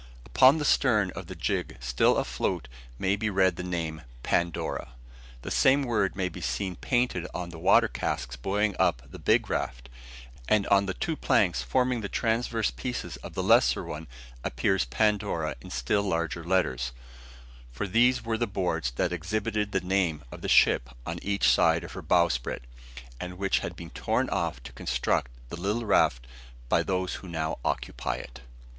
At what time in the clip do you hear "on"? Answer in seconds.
7.35-7.49, 10.69-10.87, 21.05-21.19